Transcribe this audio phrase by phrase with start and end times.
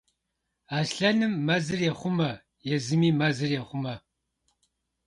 [0.77, 2.31] Аслъэным мэзыр ехъумэ,
[2.75, 3.95] езыми мэзыр ехъумэ.